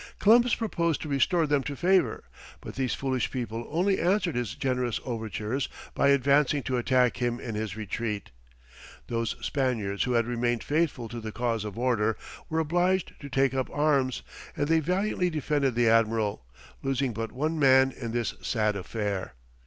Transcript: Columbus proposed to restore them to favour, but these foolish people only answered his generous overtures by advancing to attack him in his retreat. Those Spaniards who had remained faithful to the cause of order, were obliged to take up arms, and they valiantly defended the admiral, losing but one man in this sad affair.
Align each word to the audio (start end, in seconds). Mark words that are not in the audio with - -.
Columbus 0.17 0.55
proposed 0.55 0.99
to 1.03 1.07
restore 1.07 1.45
them 1.45 1.61
to 1.61 1.75
favour, 1.75 2.23
but 2.59 2.73
these 2.73 2.95
foolish 2.95 3.29
people 3.29 3.67
only 3.69 3.99
answered 4.01 4.33
his 4.33 4.55
generous 4.55 4.99
overtures 5.05 5.69
by 5.93 6.07
advancing 6.07 6.63
to 6.63 6.77
attack 6.77 7.17
him 7.17 7.39
in 7.39 7.53
his 7.53 7.77
retreat. 7.77 8.31
Those 9.09 9.35
Spaniards 9.45 10.05
who 10.05 10.13
had 10.13 10.25
remained 10.25 10.63
faithful 10.63 11.07
to 11.09 11.19
the 11.19 11.31
cause 11.31 11.63
of 11.63 11.77
order, 11.77 12.17
were 12.49 12.57
obliged 12.57 13.13
to 13.19 13.29
take 13.29 13.53
up 13.53 13.69
arms, 13.71 14.23
and 14.57 14.67
they 14.67 14.79
valiantly 14.79 15.29
defended 15.29 15.75
the 15.75 15.87
admiral, 15.89 16.47
losing 16.81 17.13
but 17.13 17.31
one 17.31 17.59
man 17.59 17.91
in 17.91 18.11
this 18.11 18.33
sad 18.41 18.75
affair. 18.75 19.35